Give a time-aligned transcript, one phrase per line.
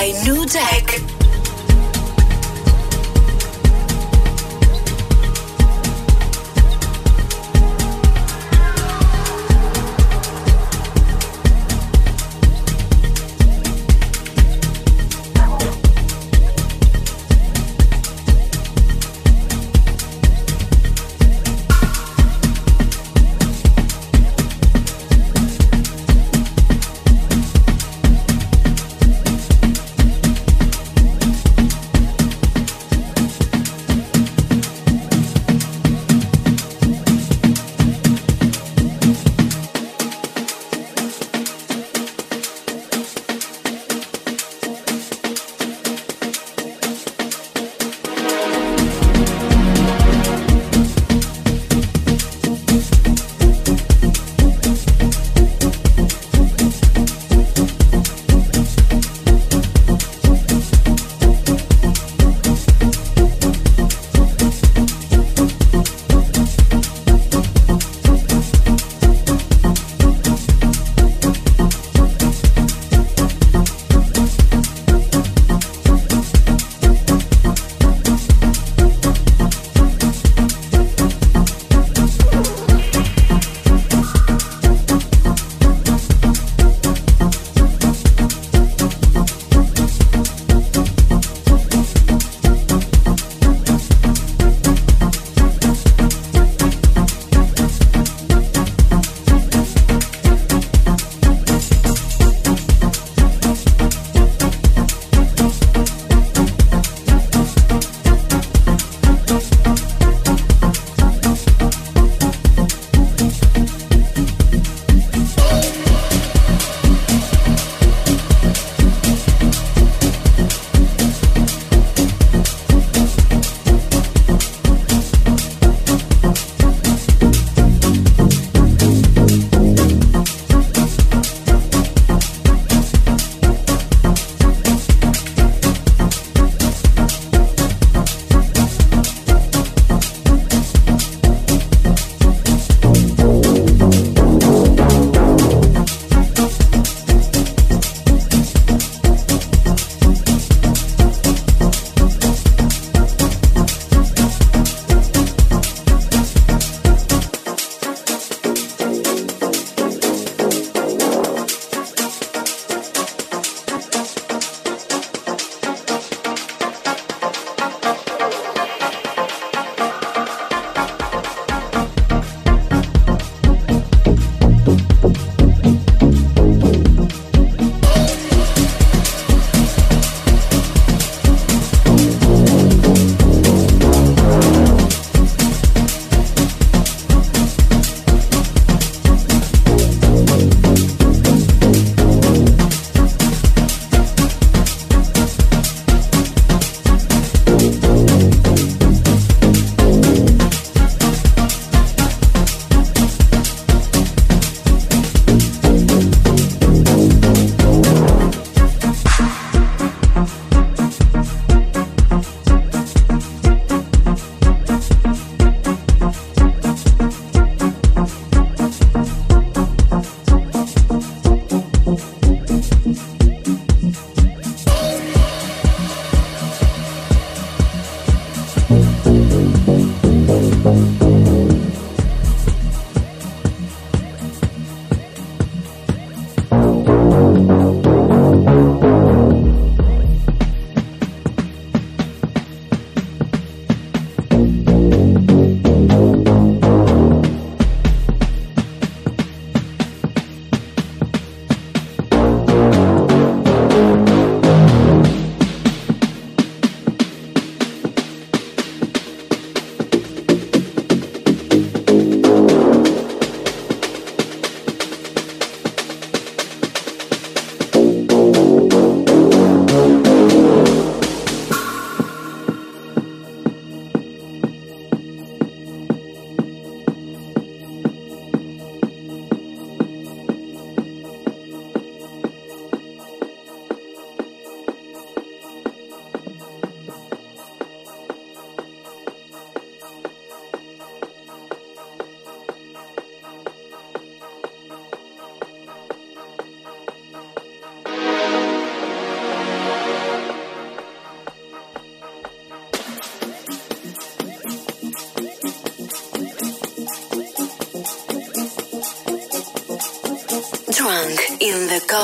[0.00, 1.09] by New Deck.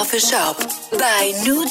[0.07, 0.57] Coffee Shop
[0.91, 1.63] bij New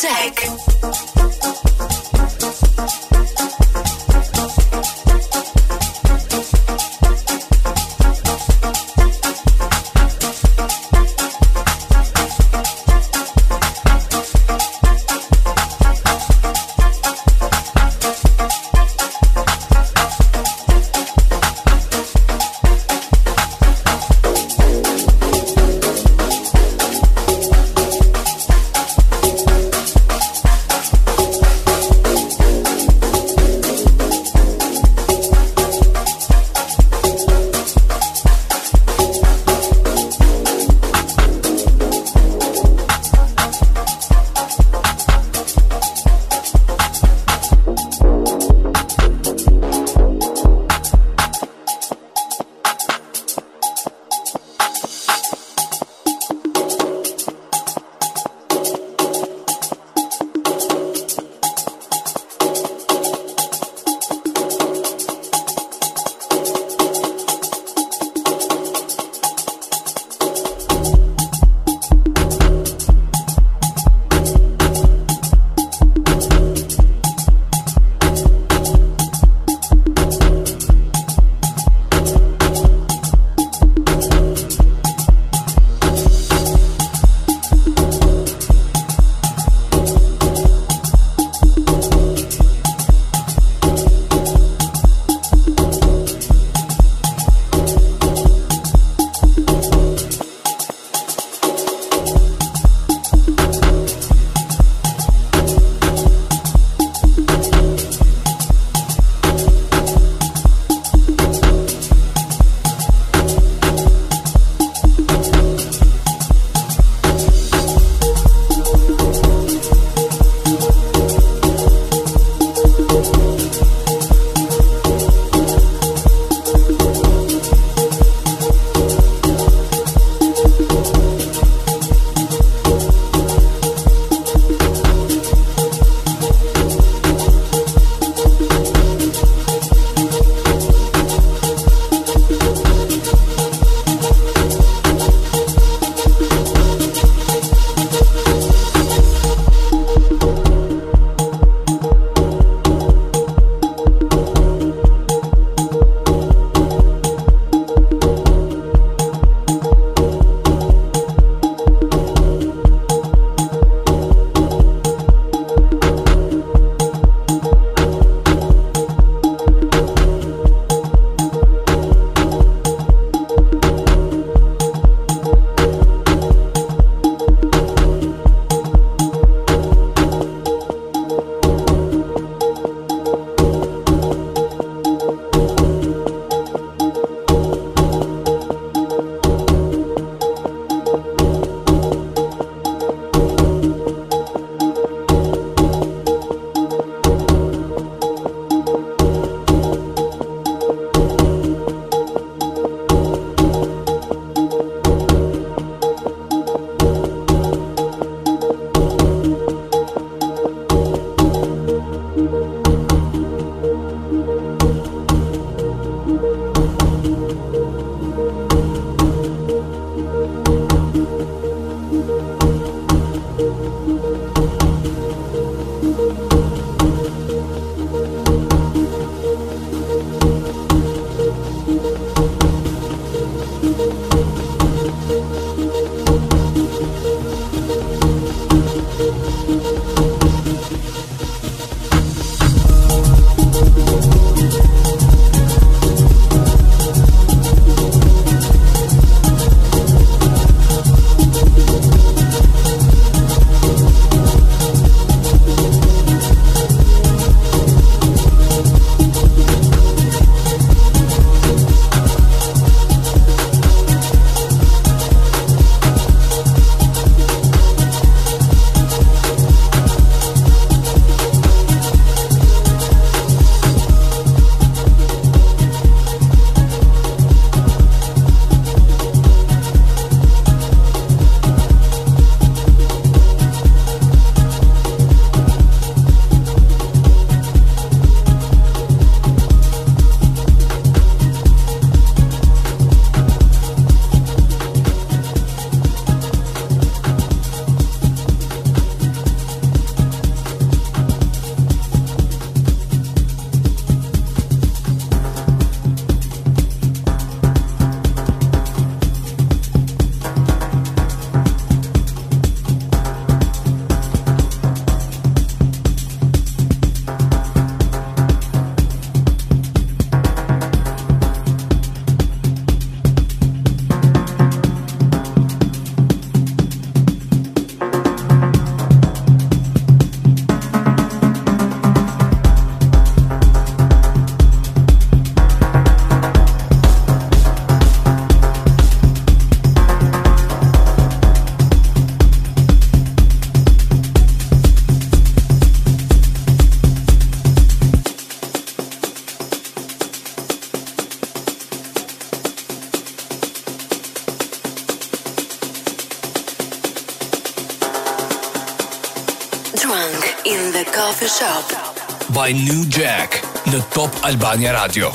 [362.45, 363.41] by New Jack,
[363.73, 365.09] the Top Albania Radio.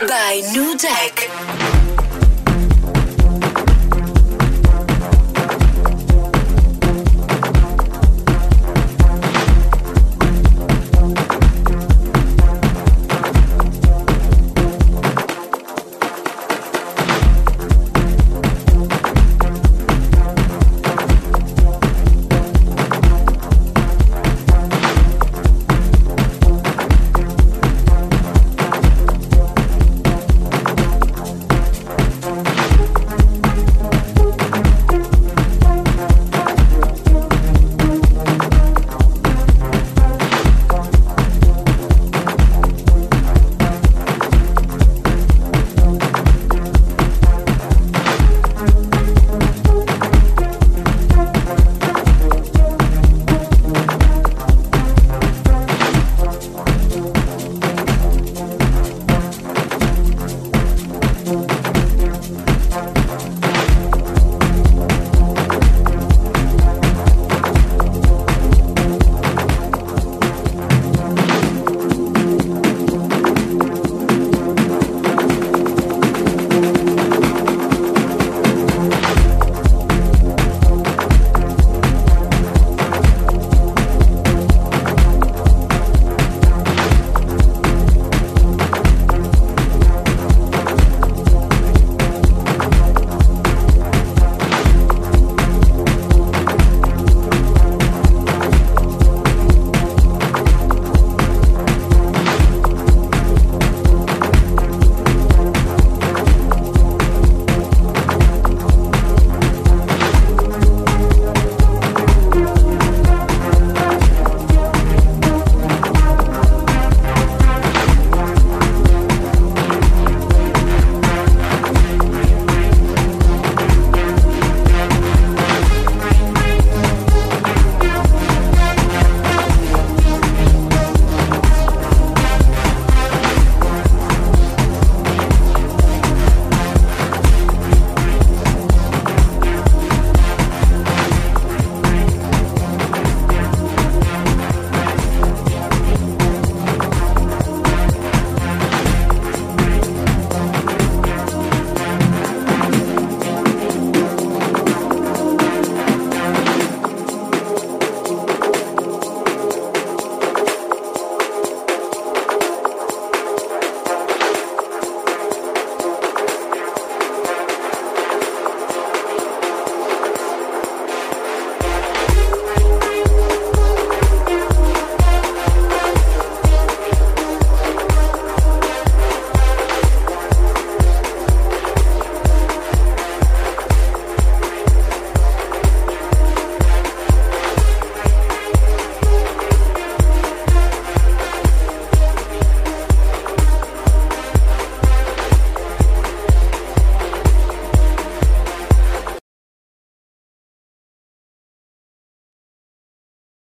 [0.00, 1.55] by New Deck.